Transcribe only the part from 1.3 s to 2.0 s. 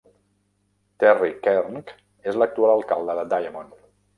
Kernc